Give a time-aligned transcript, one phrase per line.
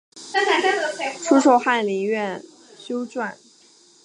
[1.23, 2.41] 初授翰林院
[2.75, 3.35] 修撰。